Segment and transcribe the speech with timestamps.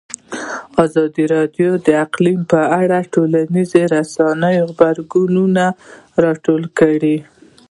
[0.85, 5.65] ازادي راډیو د اقلیم په اړه د ټولنیزو رسنیو غبرګونونه
[6.23, 7.17] راټول کړي.